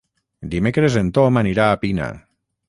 [0.53, 2.09] Dimecres en Tom anirà a Pina.